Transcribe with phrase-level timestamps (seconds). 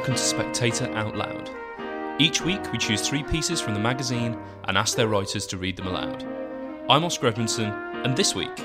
[0.00, 1.50] Welcome to Spectator Out Loud.
[2.18, 4.34] Each week we choose three pieces from the magazine
[4.64, 6.26] and ask their writers to read them aloud.
[6.88, 8.64] I'm Oscar Edmondson, and this week,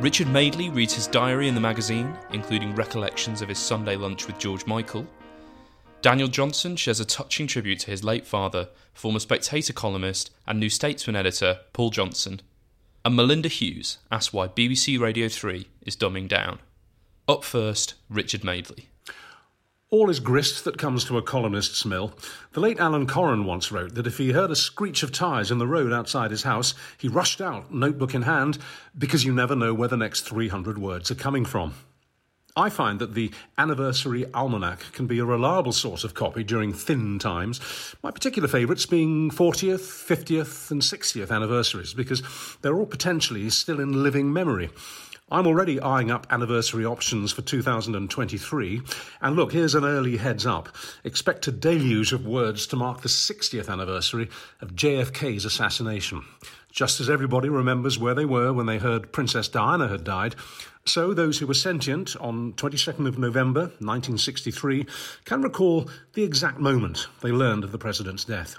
[0.00, 4.38] Richard Madeley reads his diary in the magazine, including recollections of his Sunday lunch with
[4.38, 5.06] George Michael.
[6.00, 10.70] Daniel Johnson shares a touching tribute to his late father, former Spectator columnist and New
[10.70, 12.40] Statesman editor Paul Johnson.
[13.04, 16.60] And Melinda Hughes asks why BBC Radio 3 is dumbing down.
[17.28, 18.88] Up first, Richard Madeley.
[19.90, 22.14] All is grist that comes to a columnist's mill.
[22.52, 25.58] The late Alan Coren once wrote that if he heard a screech of tyres in
[25.58, 28.58] the road outside his house, he rushed out, notebook in hand,
[28.96, 31.74] because you never know where the next 300 words are coming from.
[32.56, 37.18] I find that the anniversary almanac can be a reliable source of copy during thin
[37.18, 37.60] times,
[38.02, 42.22] my particular favourites being 40th, 50th, and 60th anniversaries, because
[42.62, 44.70] they're all potentially still in living memory.
[45.34, 48.82] I'm already eyeing up anniversary options for 2023.
[49.20, 50.68] And look, here's an early heads up.
[51.02, 56.22] Expect a deluge of words to mark the 60th anniversary of JFK's assassination.
[56.70, 60.36] Just as everybody remembers where they were when they heard Princess Diana had died,
[60.84, 64.86] so those who were sentient on 22nd of November 1963
[65.24, 68.54] can recall the exact moment they learned of the president's death.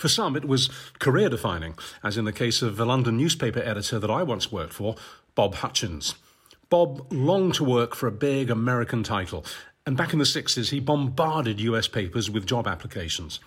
[0.00, 3.98] For some, it was career defining, as in the case of the London newspaper editor
[3.98, 4.96] that I once worked for,
[5.34, 6.14] Bob Hutchins.
[6.68, 9.44] Bob longed to work for a big American title,
[9.86, 13.40] and back in the 60s, he bombarded US papers with job applications.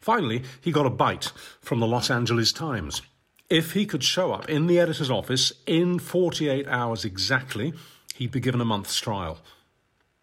[0.00, 3.02] Finally, he got a bite from the Los Angeles Times.
[3.50, 7.74] If he could show up in the editor's office in 48 hours exactly,
[8.14, 9.38] he'd be given a month's trial.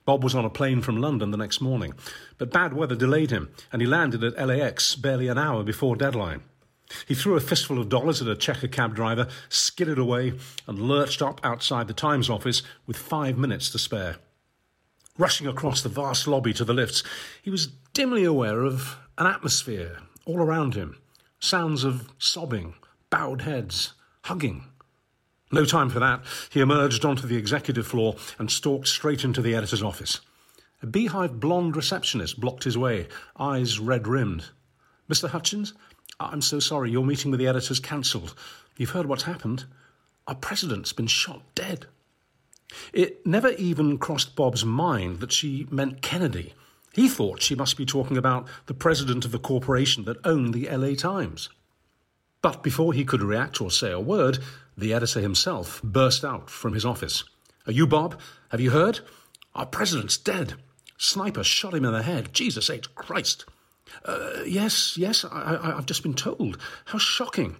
[0.05, 1.93] Bob was on a plane from London the next morning,
[2.37, 6.41] but bad weather delayed him, and he landed at LAX barely an hour before deadline.
[7.07, 10.33] He threw a fistful of dollars at a checker cab driver, skidded away,
[10.67, 14.17] and lurched up outside the Times office with five minutes to spare.
[15.17, 17.03] Rushing across the vast lobby to the lifts,
[17.41, 20.97] he was dimly aware of an atmosphere all around him
[21.39, 22.73] sounds of sobbing,
[23.09, 23.93] bowed heads,
[24.23, 24.65] hugging.
[25.51, 26.21] No time for that.
[26.49, 30.19] He emerged onto the executive floor and stalked straight into the editor's office.
[30.81, 33.07] A beehive blonde receptionist blocked his way,
[33.39, 34.45] eyes red rimmed.
[35.09, 35.29] Mr.
[35.29, 35.73] Hutchins,
[36.19, 38.33] Ah, I'm so sorry, your meeting with the editor's cancelled.
[38.77, 39.65] You've heard what's happened.
[40.27, 41.85] Our president's been shot dead.
[42.91, 46.53] It never even crossed Bob's mind that she meant Kennedy.
[46.93, 50.67] He thought she must be talking about the president of the corporation that owned the
[50.69, 51.49] LA Times.
[52.41, 54.39] But before he could react or say a word,
[54.77, 57.23] the editor himself burst out from his office.
[57.65, 58.19] Are you Bob?
[58.49, 58.99] Have you heard?
[59.53, 60.55] Our president's dead.
[60.97, 62.33] Sniper shot him in the head.
[62.33, 62.93] Jesus H.
[62.95, 63.45] Christ.
[64.05, 66.57] Uh, yes, yes, I, have just been told.
[66.85, 67.57] How shocking.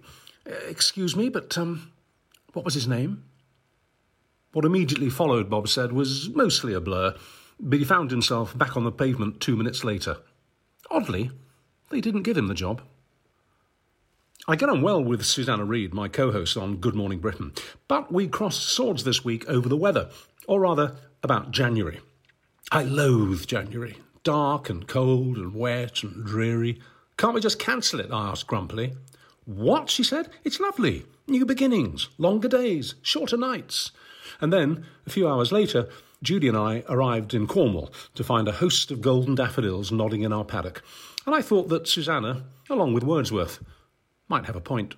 [0.48, 1.92] Uh, excuse me, but um,
[2.52, 3.24] what was his name?
[4.52, 7.14] What immediately followed, Bob said, was mostly a blur,
[7.60, 10.18] but he found himself back on the pavement two minutes later.
[10.90, 11.30] Oddly,
[11.90, 12.82] they didn't give him the job.
[14.46, 17.52] I get on well with Susanna Reid, my co host on Good Morning Britain,
[17.86, 20.08] but we crossed swords this week over the weather,
[20.46, 22.00] or rather, about January.
[22.72, 26.80] I loathe January dark and cold and wet and dreary.
[27.16, 28.10] Can't we just cancel it?
[28.12, 28.94] I asked grumpily.
[29.44, 29.90] What?
[29.90, 30.30] she said.
[30.44, 31.06] It's lovely.
[31.26, 33.90] New beginnings, longer days, shorter nights.
[34.40, 35.88] And then, a few hours later,
[36.22, 40.32] Judy and I arrived in Cornwall to find a host of golden daffodils nodding in
[40.32, 40.82] our paddock.
[41.26, 43.62] And I thought that Susanna, along with Wordsworth,
[44.28, 44.94] might have a point.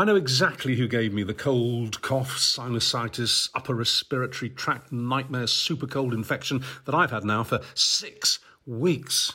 [0.00, 5.86] I know exactly who gave me the cold, cough, sinusitis, upper respiratory tract nightmare, super
[5.86, 9.34] cold infection that I've had now for six weeks.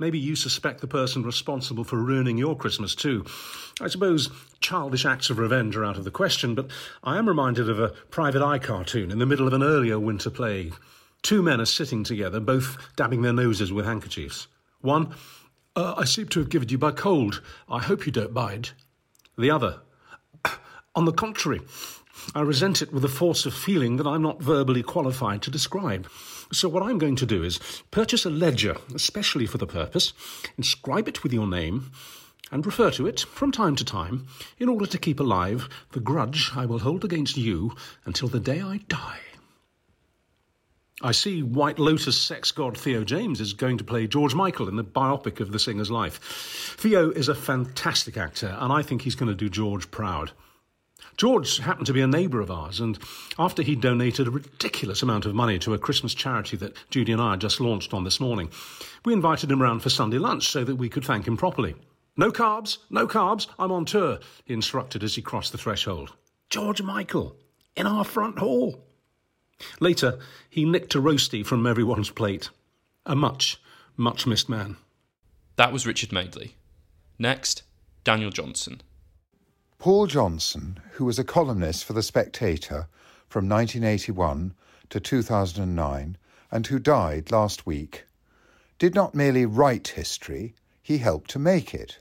[0.00, 3.24] Maybe you suspect the person responsible for ruining your Christmas too.
[3.80, 4.28] I suppose
[4.58, 6.72] childish acts of revenge are out of the question, but
[7.04, 10.30] I am reminded of a private eye cartoon in the middle of an earlier winter
[10.30, 10.74] plague.
[11.22, 14.48] Two men are sitting together, both dabbing their noses with handkerchiefs.
[14.80, 15.14] One,
[15.76, 17.40] uh, I seem to have given you my cold.
[17.68, 18.72] I hope you don't mind.
[19.38, 19.80] The other,
[20.94, 21.60] on the contrary,
[22.34, 26.08] I resent it with a force of feeling that I'm not verbally qualified to describe.
[26.52, 27.58] So, what I'm going to do is
[27.90, 30.12] purchase a ledger, especially for the purpose,
[30.58, 31.90] inscribe it with your name,
[32.50, 34.26] and refer to it from time to time
[34.58, 37.74] in order to keep alive the grudge I will hold against you
[38.04, 39.20] until the day I die.
[41.00, 44.76] I see White Lotus sex god Theo James is going to play George Michael in
[44.76, 46.20] the biopic of the singer's life.
[46.78, 50.32] Theo is a fantastic actor, and I think he's going to do George proud.
[51.16, 52.98] George happened to be a neighbour of ours, and
[53.38, 57.20] after he'd donated a ridiculous amount of money to a Christmas charity that Judy and
[57.20, 58.50] I had just launched on this morning,
[59.04, 61.74] we invited him round for Sunday lunch so that we could thank him properly.
[62.16, 66.12] No carbs, no carbs, I'm on tour, he instructed as he crossed the threshold.
[66.50, 67.36] George Michael,
[67.76, 68.84] in our front hall.
[69.80, 70.18] Later,
[70.50, 72.50] he nicked a roasty from everyone's plate.
[73.06, 73.60] A much,
[73.96, 74.76] much missed man.
[75.56, 76.56] That was Richard Madeley.
[77.18, 77.62] Next,
[78.04, 78.82] Daniel Johnson.
[79.82, 82.86] Paul Johnson, who was a columnist for The Spectator
[83.28, 84.54] from 1981
[84.90, 86.16] to 2009
[86.52, 88.04] and who died last week,
[88.78, 91.98] did not merely write history, he helped to make it.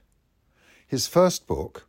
[0.88, 1.88] His first book,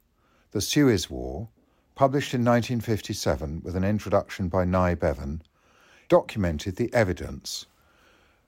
[0.53, 1.51] The Suez War,
[1.95, 5.43] published in 1957 with an introduction by Nye Bevan,
[6.09, 7.67] documented the evidence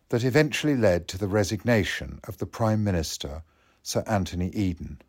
[0.08, 3.42] that eventually led to the resignation of the Prime Minister,
[3.82, 5.02] Sir Anthony Eden.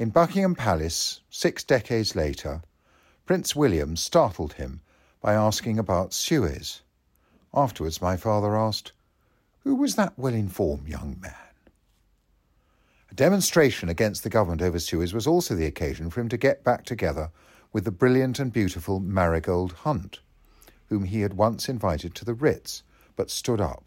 [0.00, 2.62] In Buckingham Palace, six decades later,
[3.26, 4.80] Prince William startled him
[5.20, 6.80] by asking about Suez.
[7.52, 8.92] Afterwards, my father asked,
[9.62, 11.34] Who was that well informed young man?
[13.10, 16.64] A demonstration against the government over Suez was also the occasion for him to get
[16.64, 17.30] back together
[17.70, 20.20] with the brilliant and beautiful Marigold Hunt
[20.88, 22.82] whom he had once invited to the Ritz,
[23.16, 23.84] but stood up.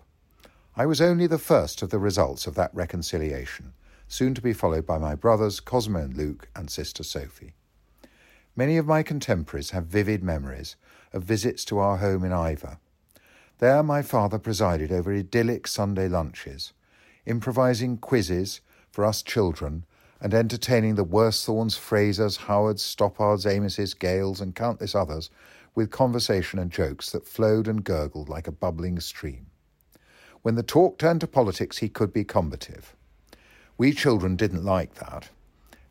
[0.76, 3.74] I was only the first of the results of that reconciliation,
[4.08, 7.54] soon to be followed by my brothers Cosmo and Luke and sister Sophie.
[8.56, 10.76] Many of my contemporaries have vivid memories
[11.12, 12.78] of visits to our home in Iver.
[13.60, 16.74] There my father presided over idyllic Sunday lunches,
[17.26, 18.62] improvising quizzes
[18.92, 19.86] for us children
[20.22, 25.30] and entertaining the Worsthornes, Frasers, Howards, Stoppards, Amoses, Gales, and countless others
[25.76, 29.48] with conversation and jokes that flowed and gurgled like a bubbling stream.
[30.44, 32.96] When the talk turned to politics, he could be combative.
[33.78, 35.30] We children didn't like that.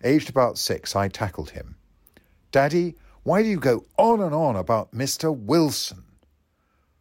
[0.04, 1.76] Aged about six, I tackled him.
[2.50, 5.36] Daddy, why do you go on and on about Mr.
[5.36, 6.04] Wilson?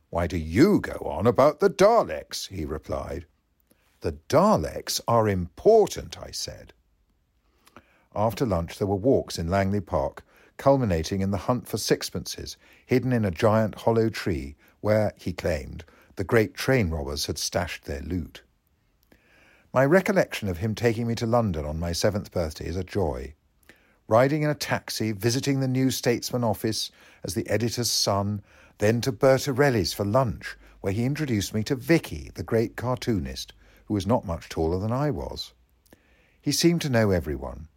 [0.09, 2.47] Why do you go on about the Daleks?
[2.49, 3.25] he replied.
[4.01, 6.73] The Daleks are important, I said.
[8.15, 10.23] After lunch, there were walks in Langley Park
[10.57, 12.55] culminating in the hunt for sixpences
[12.85, 15.83] hidden in a giant hollow tree where, he claimed,
[16.17, 18.43] the great train robbers had stashed their loot.
[19.73, 23.35] My recollection of him taking me to London on my seventh birthday is a joy.
[24.09, 26.91] Riding in a taxi, visiting the New Statesman office
[27.23, 28.41] as the editor's son,
[28.79, 33.53] then to Bertorelli's for lunch, where he introduced me to Vicky, the great cartoonist,
[33.85, 35.53] who was not much taller than I was.
[36.41, 37.69] He seemed to know everyone.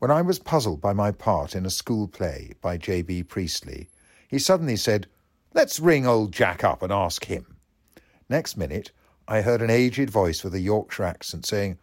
[0.00, 3.22] When I was puzzled by my part in a school play by J.B.
[3.22, 3.88] Priestley,
[4.28, 5.06] he suddenly said,
[5.54, 7.56] Let's ring old Jack up and ask him.
[8.28, 8.90] Next minute,
[9.28, 11.78] I heard an aged voice with a Yorkshire accent saying,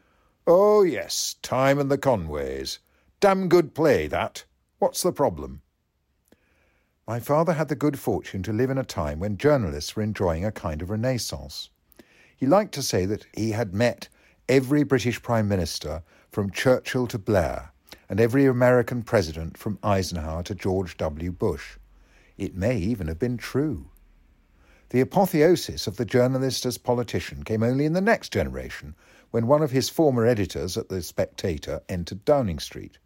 [0.45, 2.79] Oh, yes, Time and the Conways.
[3.19, 4.45] Damn good play, that.
[4.79, 5.61] What's the problem?
[7.07, 10.45] My father had the good fortune to live in a time when journalists were enjoying
[10.45, 11.69] a kind of renaissance.
[12.35, 14.09] He liked to say that he had met
[14.47, 17.71] every British Prime Minister from Churchill to Blair
[18.09, 21.31] and every American president from Eisenhower to George W.
[21.31, 21.77] Bush.
[22.37, 23.91] It may even have been true.
[24.89, 28.95] The apotheosis of the journalist as politician came only in the next generation,
[29.31, 32.97] when one of his former editors at The Spectator entered Downing Street.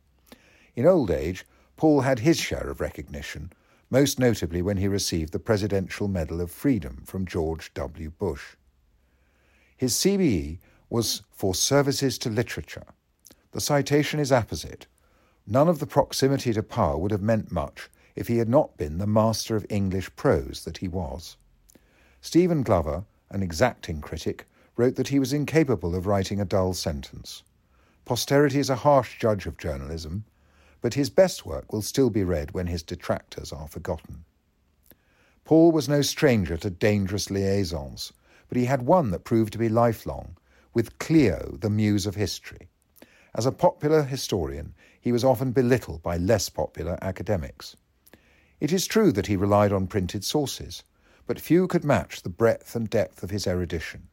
[0.76, 3.52] In old age, Paul had his share of recognition,
[3.90, 8.12] most notably when he received the Presidential Medal of Freedom from George W.
[8.12, 8.56] Bush.
[9.76, 10.60] His CBE
[10.90, 12.86] was for services to literature.
[13.52, 14.88] The citation is apposite,
[15.46, 18.98] None of the proximity to power would have meant much if he had not been
[18.98, 21.36] the master of English prose that he was.
[22.26, 27.44] Stephen Glover, an exacting critic, wrote that he was incapable of writing a dull sentence.
[28.06, 30.24] Posterity is a harsh judge of journalism,
[30.80, 34.24] but his best work will still be read when his detractors are forgotten.
[35.44, 38.14] Paul was no stranger to dangerous liaisons,
[38.48, 40.38] but he had one that proved to be lifelong,
[40.74, 42.70] with Clio, the muse of history.
[43.36, 47.76] As a popular historian, he was often belittled by less popular academics.
[48.62, 50.84] It is true that he relied on printed sources,
[51.26, 54.08] but few could match the breadth and depth of his erudition.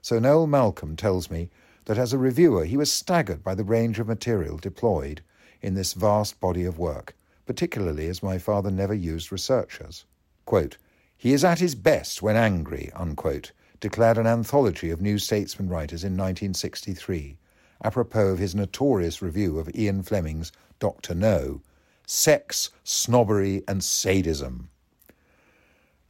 [0.00, 1.50] So Noel Malcolm tells me
[1.84, 5.22] that as a reviewer he was staggered by the range of material deployed
[5.60, 7.14] in this vast body of work,
[7.46, 10.04] particularly as my father never used researchers.
[10.44, 10.76] Quote,
[11.16, 16.02] he is at his best when angry, unquote, declared an anthology of New Statesman writers
[16.02, 17.38] in 1963,
[17.84, 21.14] apropos of his notorious review of Ian Fleming's Dr.
[21.14, 21.62] No
[22.04, 24.68] Sex, Snobbery, and Sadism.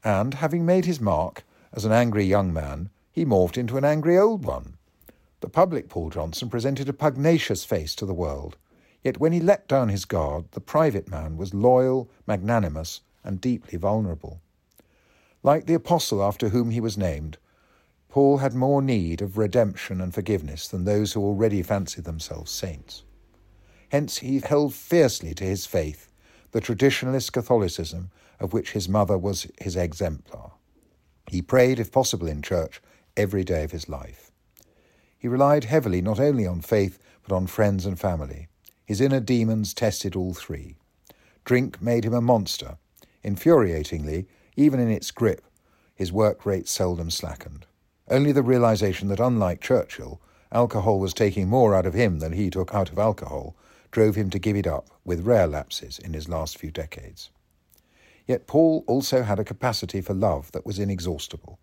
[0.04, 4.18] And, having made his mark, As an angry young man, he morphed into an angry
[4.18, 4.76] old one.
[5.40, 8.56] The public Paul Johnson presented a pugnacious face to the world,
[9.02, 13.78] yet when he let down his guard, the private man was loyal, magnanimous, and deeply
[13.78, 14.40] vulnerable.
[15.42, 17.38] Like the apostle after whom he was named,
[18.08, 23.02] Paul had more need of redemption and forgiveness than those who already fancied themselves saints.
[23.90, 26.08] Hence he held fiercely to his faith,
[26.52, 28.10] the traditionalist Catholicism
[28.42, 30.52] of which his mother was his exemplar.
[31.28, 32.82] He prayed, if possible, in church
[33.16, 34.30] every day of his life.
[35.18, 38.48] He relied heavily not only on faith, but on friends and family.
[38.84, 40.74] His inner demons tested all three.
[41.44, 42.78] Drink made him a monster.
[43.24, 45.44] Infuriatingly, even in its grip,
[45.94, 47.66] his work rate seldom slackened.
[48.08, 50.20] Only the realization that, unlike Churchill,
[50.50, 53.56] alcohol was taking more out of him than he took out of alcohol
[53.92, 57.30] drove him to give it up, with rare lapses, in his last few decades.
[58.26, 61.58] Yet Paul also had a capacity for love that was inexhaustible.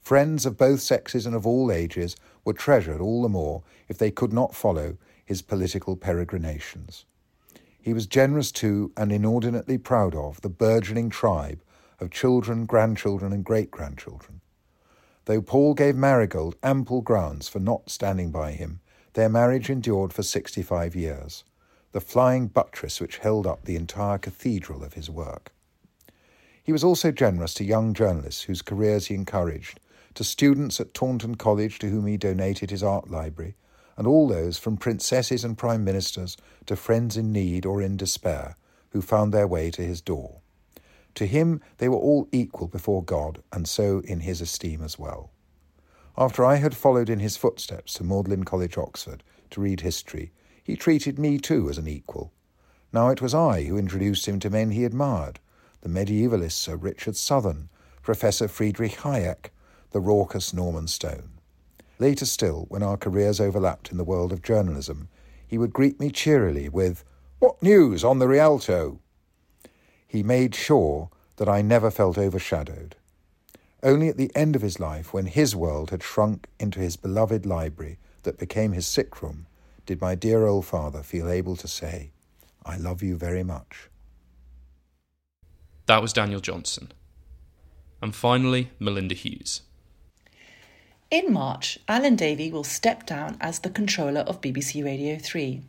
[0.00, 4.10] Friends of both sexes and of all ages were treasured all the more if they
[4.10, 7.04] could not follow his political peregrinations.
[7.80, 11.62] He was generous to and inordinately proud of the burgeoning tribe
[12.00, 14.40] of children, grandchildren, and great grandchildren.
[15.24, 18.80] Though Paul gave Marigold ample grounds for not standing by him,
[19.14, 21.44] their marriage endured for 65 years,
[21.92, 25.52] the flying buttress which held up the entire cathedral of his work.
[26.64, 29.80] He was also generous to young journalists whose careers he encouraged
[30.14, 33.56] to students at Taunton College to whom he donated his art library,
[33.96, 38.56] and all those from princesses and prime ministers to friends in need or in despair
[38.90, 40.40] who found their way to his door.
[41.14, 45.30] To him they were all equal before God, and so in his esteem as well.
[46.16, 50.30] After I had followed in his footsteps to Magdalen College, Oxford, to read history,
[50.62, 52.32] he treated me too as an equal.
[52.92, 55.40] Now it was I who introduced him to men he admired
[55.82, 57.68] the medievalist Sir Richard Southern,
[58.02, 59.50] Professor Friedrich Hayek,
[59.90, 61.30] the raucous Norman Stone.
[61.98, 65.08] Later still, when our careers overlapped in the world of journalism,
[65.46, 67.04] he would greet me cheerily with,
[67.38, 69.00] What news on the Rialto?
[70.06, 72.96] He made sure that I never felt overshadowed.
[73.82, 77.44] Only at the end of his life, when his world had shrunk into his beloved
[77.44, 79.46] library that became his sick room,
[79.86, 82.12] did my dear old father feel able to say,
[82.64, 83.88] I love you very much.
[85.92, 86.90] That was Daniel Johnson.
[88.00, 89.60] And finally, Melinda Hughes.
[91.10, 95.60] In March, Alan Davey will step down as the controller of BBC Radio 3.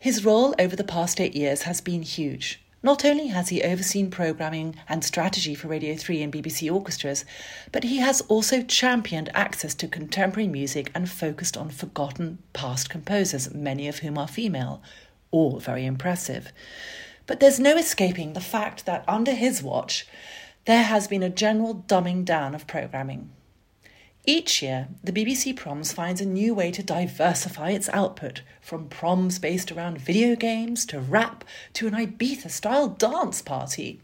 [0.00, 2.60] His role over the past eight years has been huge.
[2.82, 7.24] Not only has he overseen programming and strategy for Radio 3 and BBC orchestras,
[7.70, 13.54] but he has also championed access to contemporary music and focused on forgotten past composers,
[13.54, 14.82] many of whom are female.
[15.30, 16.52] All very impressive.
[17.26, 20.06] But there's no escaping the fact that under his watch,
[20.64, 23.30] there has been a general dumbing down of programming.
[24.24, 29.40] Each year, the BBC Proms finds a new way to diversify its output, from proms
[29.40, 34.00] based around video games to rap to an Ibiza style dance party.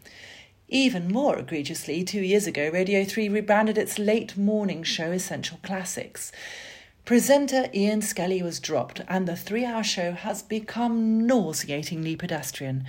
[0.69, 6.33] Even more egregiously, two years ago, Radio 3 rebranded its late morning show Essential Classics.
[7.09, 12.85] Presenter Ian Skelly was dropped, and the three hour show has become nauseatingly pedestrian,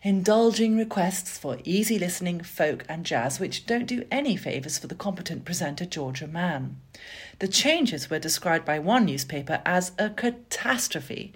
[0.00, 4.94] indulging requests for easy listening folk and jazz which don't do any favours for the
[4.94, 6.76] competent presenter Georgia Mann.
[7.40, 11.32] The changes were described by one newspaper as a catastrophe.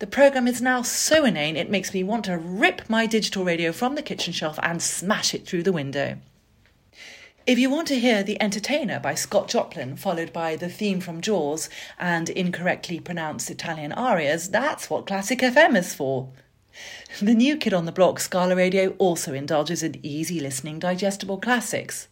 [0.00, 3.72] The programme is now so inane it makes me want to rip my digital radio
[3.72, 6.18] from the kitchen shelf and smash it through the window.
[7.46, 11.22] If you want to hear The Entertainer by Scott Joplin, followed by the theme from
[11.22, 16.28] Jaws and incorrectly pronounced Italian arias, that's what Classic FM is for.
[17.18, 22.08] The new kid on the block, Scala Radio, also indulges in easy listening, digestible classics.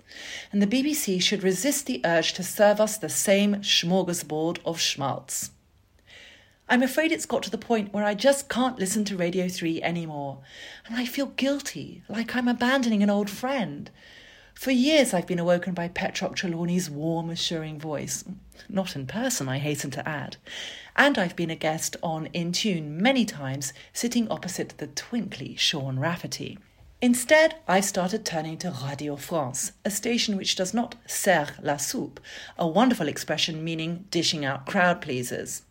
[0.50, 5.50] And the BBC should resist the urge to serve us the same smorgasbord of schmaltz.
[6.70, 9.82] I'm afraid it's got to the point where I just can't listen to Radio 3
[9.82, 10.38] anymore,
[10.86, 13.90] and I feel guilty, like I'm abandoning an old friend.
[14.58, 18.24] For years, I've been awoken by Petroc Trelawny's warm, assuring voice.
[18.68, 20.36] Not in person, I hasten to add.
[20.96, 26.00] And I've been a guest on In Tune many times, sitting opposite the twinkly Sean
[26.00, 26.58] Rafferty.
[27.00, 32.18] Instead, I started turning to Radio France, a station which does not serre la soupe,
[32.58, 35.62] a wonderful expression meaning dishing out crowd pleasers.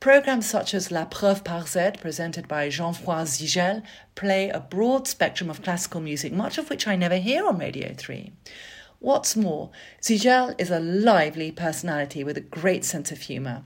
[0.00, 3.82] Programs such as La Preuve par Z, presented by Jean-François Zygel,
[4.14, 7.92] play a broad spectrum of classical music, much of which I never hear on Radio
[7.96, 8.32] 3.
[9.00, 13.64] What's more, Zygel is a lively personality with a great sense of humour.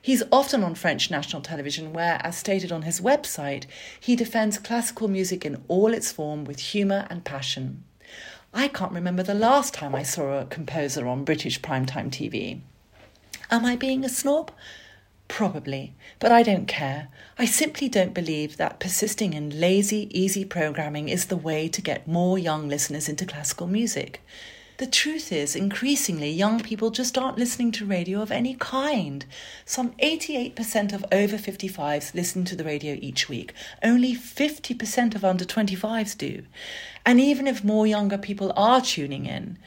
[0.00, 3.66] He's often on French national television, where, as stated on his website,
[4.00, 7.84] he defends classical music in all its form with humour and passion.
[8.54, 12.60] I can't remember the last time I saw a composer on British primetime TV.
[13.50, 14.50] Am I being a snob?
[15.34, 17.08] Probably, but I don't care.
[17.40, 22.06] I simply don't believe that persisting in lazy, easy programming is the way to get
[22.06, 24.22] more young listeners into classical music.
[24.76, 29.26] The truth is, increasingly, young people just aren't listening to radio of any kind.
[29.64, 33.54] Some 88% of over 55s listen to the radio each week.
[33.82, 36.44] Only 50% of under 25s do.
[37.04, 39.58] And even if more younger people are tuning in,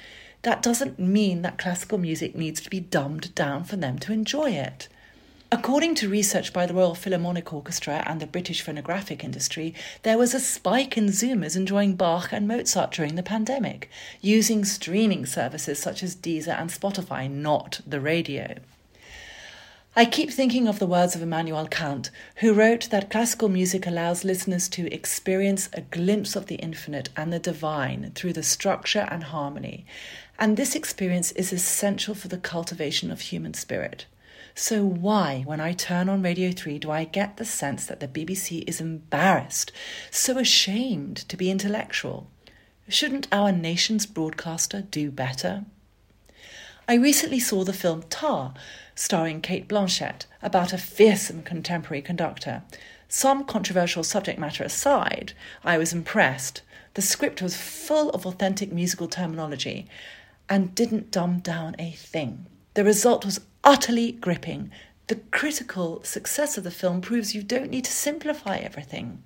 [0.43, 4.51] that doesn't mean that classical music needs to be dumbed down for them to enjoy
[4.51, 4.87] it.
[5.49, 9.73] According to research by the Royal Philharmonic Orchestra and the British phonographic industry,
[10.03, 13.89] there was a spike in Zoomers enjoying Bach and Mozart during the pandemic,
[14.19, 18.55] using streaming services such as Deezer and Spotify, not the radio.
[19.95, 24.25] I keep thinking of the words of Immanuel Kant, who wrote that classical music allows
[24.25, 29.23] listeners to experience a glimpse of the infinite and the divine through the structure and
[29.23, 29.85] harmony,
[30.37, 34.07] and this experience is essential for the cultivation of human spirit.
[34.59, 38.07] So, why, when I turn on Radio 3, do I get the sense that the
[38.07, 39.71] BBC is embarrassed,
[40.09, 42.31] so ashamed to be intellectual?
[42.89, 45.65] Shouldn't our nation's broadcaster do better?
[46.87, 48.55] I recently saw the film Tar,
[48.95, 52.63] starring Cate Blanchett, about a fearsome contemporary conductor.
[53.07, 55.33] Some controversial subject matter aside,
[55.63, 56.63] I was impressed.
[56.95, 59.87] The script was full of authentic musical terminology
[60.49, 62.47] and didn't dumb down a thing.
[62.73, 64.71] The result was utterly gripping.
[65.07, 69.21] The critical success of the film proves you don't need to simplify everything.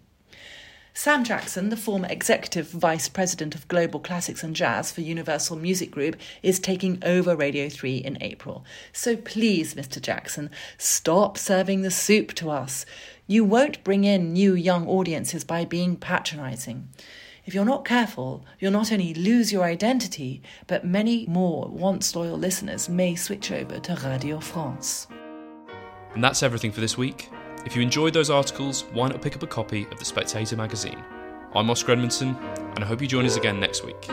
[0.95, 5.91] Sam Jackson, the former executive vice president of Global Classics and Jazz for Universal Music
[5.91, 8.65] Group, is taking over Radio 3 in April.
[8.91, 10.01] So please, Mr.
[10.01, 12.83] Jackson, stop serving the soup to us.
[13.27, 16.89] You won't bring in new young audiences by being patronizing.
[17.43, 22.37] If you're not careful, you'll not only lose your identity, but many more once loyal
[22.37, 25.07] listeners may switch over to Radio France.
[26.13, 27.29] And that's everything for this week.
[27.65, 31.03] If you enjoyed those articles, why not pick up a copy of The Spectator magazine?
[31.55, 32.35] I'm Oscar Edmondson,
[32.75, 34.07] and I hope you join us again next week.